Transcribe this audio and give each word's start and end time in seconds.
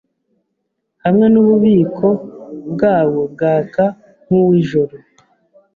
hamwe 1.03 1.25
nububiko 1.33 2.07
bwawo 2.73 3.21
bwaka 3.33 3.83
nkuwijoro 4.23 4.95